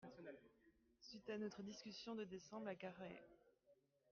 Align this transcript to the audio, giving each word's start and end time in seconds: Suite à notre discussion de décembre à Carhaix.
Suite 0.99 1.29
à 1.29 1.37
notre 1.37 1.61
discussion 1.61 2.15
de 2.15 2.23
décembre 2.23 2.65
à 2.69 2.73
Carhaix. 2.73 3.21